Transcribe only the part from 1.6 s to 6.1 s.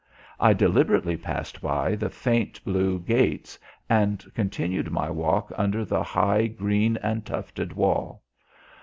by the faint blue gates and continued my walk under the